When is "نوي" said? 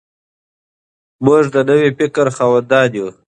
1.69-1.89